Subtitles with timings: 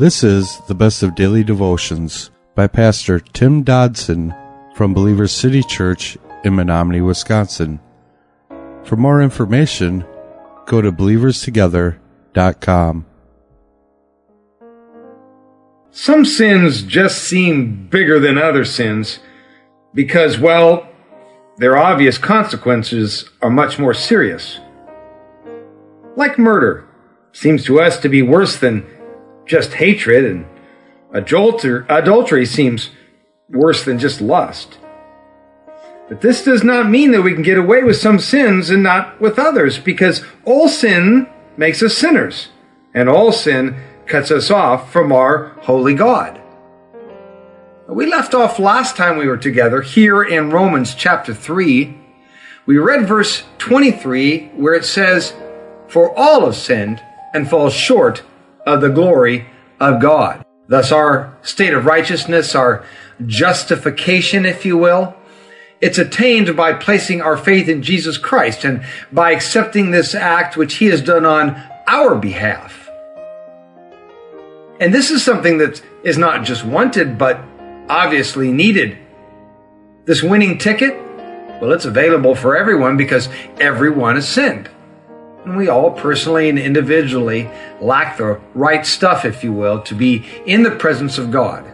[0.00, 4.34] This is the best of daily devotions by Pastor Tim Dodson
[4.74, 7.80] from Believers City Church in Menominee, Wisconsin.
[8.82, 10.06] For more information,
[10.64, 13.06] go to believerstogether.com.
[15.90, 19.18] Some sins just seem bigger than other sins
[19.92, 20.88] because, well,
[21.58, 24.60] their obvious consequences are much more serious.
[26.16, 26.88] Like murder
[27.32, 28.86] seems to us to be worse than
[29.46, 30.46] just hatred, and
[31.12, 32.90] adulter- adultery seems
[33.48, 34.78] worse than just lust.
[36.08, 39.20] But this does not mean that we can get away with some sins and not
[39.20, 42.48] with others, because all sin makes us sinners,
[42.94, 43.76] and all sin
[44.06, 46.40] cuts us off from our holy God.
[47.86, 51.96] We left off last time we were together here in Romans chapter 3.
[52.66, 55.34] We read verse 23 where it says,
[55.88, 57.02] For all have sinned
[57.34, 58.22] and fall short
[58.66, 59.46] of the glory
[59.78, 60.44] of God.
[60.68, 62.84] Thus, our state of righteousness, our
[63.26, 65.16] justification, if you will,
[65.80, 70.74] it's attained by placing our faith in Jesus Christ and by accepting this act which
[70.74, 72.88] He has done on our behalf.
[74.78, 77.40] And this is something that is not just wanted, but
[77.88, 78.96] obviously needed.
[80.04, 80.94] This winning ticket,
[81.60, 84.70] well, it's available for everyone because everyone has sinned.
[85.56, 90.62] We all personally and individually lack the right stuff, if you will, to be in
[90.62, 91.64] the presence of God.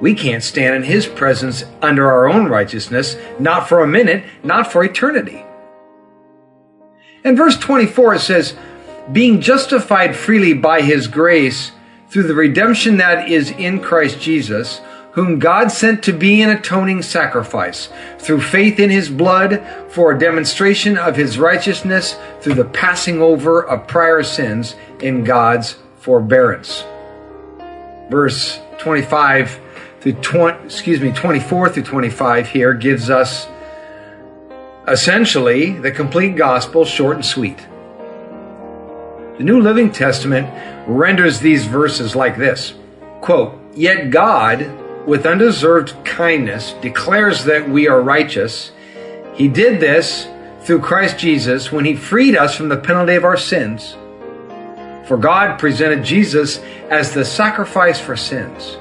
[0.00, 4.70] We can't stand in His presence under our own righteousness, not for a minute, not
[4.70, 5.44] for eternity.
[7.24, 8.54] In verse 24, it says,
[9.10, 11.72] Being justified freely by His grace
[12.08, 14.80] through the redemption that is in Christ Jesus,
[15.18, 17.88] whom God sent to be an atoning sacrifice
[18.18, 23.66] through faith in his blood for a demonstration of his righteousness through the passing over
[23.66, 26.84] of prior sins in God's forbearance.
[28.08, 29.60] Verse 25
[30.00, 33.48] through 20, excuse me, 24 through 25 here gives us
[34.86, 37.58] essentially the complete gospel short and sweet.
[39.38, 40.48] The New Living Testament
[40.86, 42.74] renders these verses like this
[43.20, 48.72] quote, Yet God, with undeserved kindness, declares that we are righteous.
[49.34, 50.28] He did this
[50.60, 53.96] through Christ Jesus when he freed us from the penalty of our sins.
[55.06, 56.58] For God presented Jesus
[56.90, 58.76] as the sacrifice for sins.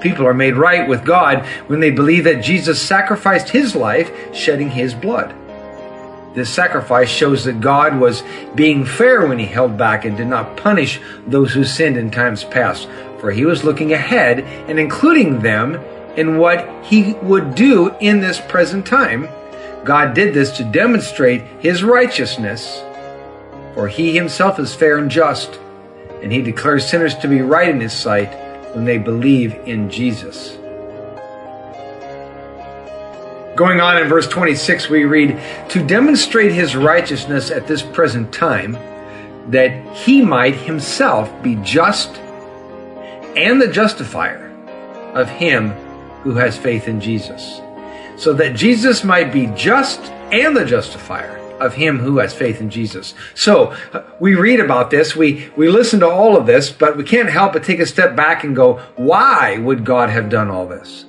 [0.00, 4.70] People are made right with God when they believe that Jesus sacrificed his life, shedding
[4.70, 5.34] his blood.
[6.34, 8.22] This sacrifice shows that God was
[8.54, 12.44] being fair when he held back and did not punish those who sinned in times
[12.44, 12.88] past,
[13.20, 15.74] for he was looking ahead and including them
[16.16, 19.28] in what he would do in this present time.
[19.84, 22.82] God did this to demonstrate his righteousness,
[23.74, 25.60] for he himself is fair and just,
[26.22, 28.34] and he declares sinners to be right in his sight
[28.74, 30.56] when they believe in Jesus.
[33.56, 35.40] Going on in verse 26, we read,
[35.70, 38.74] To demonstrate his righteousness at this present time,
[39.50, 42.20] that he might himself be just
[43.36, 44.48] and the justifier
[45.14, 45.70] of him
[46.22, 47.60] who has faith in Jesus.
[48.16, 50.00] So that Jesus might be just
[50.32, 53.14] and the justifier of him who has faith in Jesus.
[53.34, 57.04] So uh, we read about this, we, we listen to all of this, but we
[57.04, 60.66] can't help but take a step back and go, why would God have done all
[60.66, 61.04] this?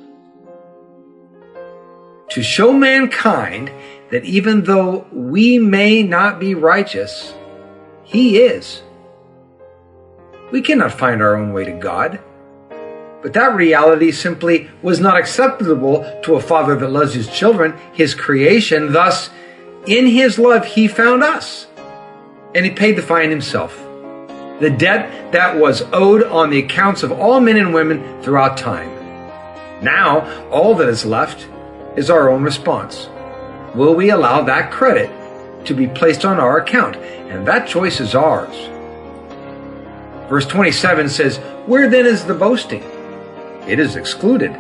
[2.31, 3.71] To show mankind
[4.11, 7.33] that even though we may not be righteous,
[8.03, 8.81] he is.
[10.51, 12.19] We cannot find our own way to God.
[13.21, 18.15] But that reality simply was not acceptable to a father that loves his children, his
[18.15, 18.93] creation.
[18.93, 19.29] Thus,
[19.85, 21.67] in his love, he found us.
[22.55, 23.77] And he paid the fine himself.
[24.59, 28.89] The debt that was owed on the accounts of all men and women throughout time.
[29.83, 31.47] Now, all that is left
[31.95, 33.09] is our own response.
[33.75, 35.09] Will we allow that credit
[35.65, 36.95] to be placed on our account?
[36.95, 38.55] And that choice is ours.
[40.29, 42.83] Verse 27 says, Where then is the boasting?
[43.67, 44.53] It is excluded.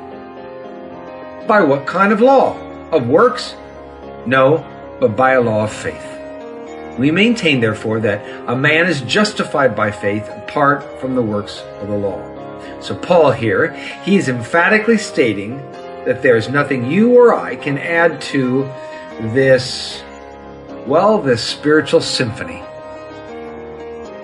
[1.47, 2.57] By what kind of law?
[2.91, 3.55] Of works?
[4.25, 4.65] No,
[4.99, 6.05] but by a law of faith.
[6.97, 11.87] We maintain, therefore, that a man is justified by faith apart from the works of
[11.87, 12.19] the law.
[12.81, 13.73] So, Paul here,
[14.03, 15.57] he is emphatically stating
[16.05, 18.63] that there's nothing you or I can add to
[19.33, 20.03] this,
[20.85, 22.63] well, this spiritual symphony.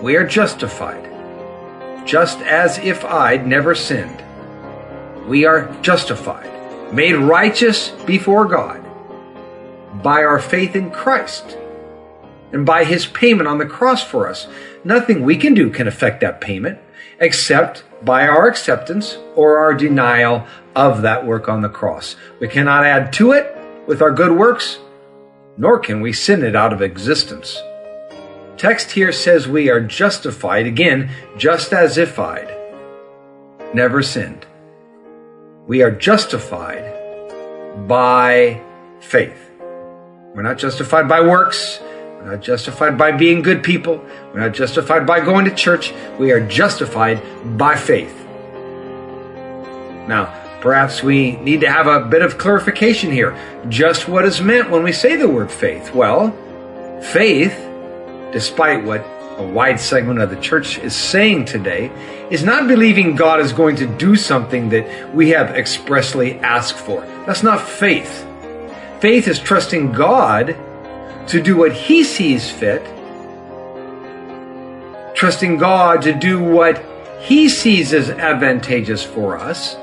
[0.01, 1.15] We are justified,
[2.06, 4.24] just as if I'd never sinned.
[5.28, 8.84] We are justified, made righteous before God
[10.04, 11.57] by our faith in Christ
[12.52, 14.48] and by his payment on the cross for us.
[14.84, 16.80] Nothing we can do can affect that payment
[17.19, 22.16] except by our acceptance or our denial of that work on the cross.
[22.40, 23.57] We cannot add to it
[23.88, 24.80] with our good works,
[25.57, 27.57] nor can we sin it out of existence.
[28.57, 32.50] Text here says we are justified, again, just as ified,
[33.74, 34.46] never sinned.
[35.68, 36.84] We are justified
[37.88, 38.62] by
[39.02, 39.52] faith.
[39.60, 41.80] We're not justified by works.
[41.81, 43.98] We're not justified by being good people.
[44.34, 45.94] We're not justified by going to church.
[46.18, 47.22] We are justified
[47.57, 48.25] by faith.
[50.07, 53.38] Now, perhaps we need to have a bit of clarification here.
[53.68, 55.94] Just what is meant when we say the word faith?
[55.94, 56.31] Well,
[57.02, 57.54] faith,
[58.36, 59.00] despite what
[59.38, 61.90] a wide segment of the church is saying today,
[62.30, 67.00] is not believing God is going to do something that we have expressly asked for.
[67.26, 68.28] That's not faith.
[69.00, 70.58] Faith is trusting God
[71.28, 72.84] to do what He sees fit,
[75.16, 76.84] trusting God to do what
[77.22, 79.76] He sees as advantageous for us,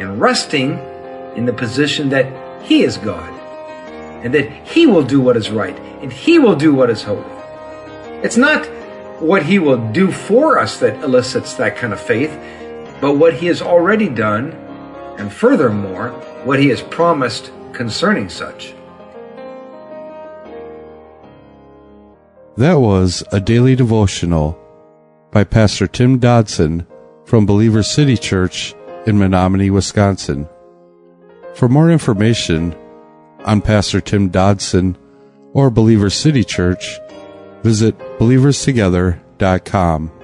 [0.00, 0.80] and resting
[1.36, 2.26] in the position that
[2.64, 3.32] He is God,
[4.24, 7.41] and that He will do what is right, and He will do what is holy.
[8.22, 8.66] It's not
[9.20, 12.30] what He will do for us that elicits that kind of faith,
[13.00, 14.52] but what He has already done,
[15.18, 16.10] and furthermore,
[16.44, 18.74] what He has promised concerning such.
[22.56, 24.58] That was a daily devotional
[25.30, 26.86] by Pastor Tim Dodson
[27.24, 28.74] from Believer City Church
[29.06, 30.48] in Menominee, Wisconsin.
[31.54, 32.76] For more information
[33.44, 34.96] on Pastor Tim Dodson
[35.54, 37.00] or Believer City Church,
[37.62, 40.21] visit believerstogether.com.